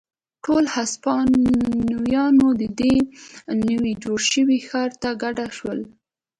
ټول 0.45 0.63
هسپانویان 0.75 2.33
دې 2.79 2.95
نوي 3.67 3.93
جوړ 4.03 4.19
شوي 4.31 4.59
ښار 4.67 4.91
ته 5.01 5.09
کډه 5.21 5.47
شول. 5.57 5.79